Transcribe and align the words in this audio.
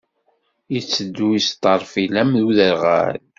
Yetteddu 0.73 1.27
yesdeṛfil 1.31 2.13
am 2.21 2.31
uderɣal. 2.47 3.19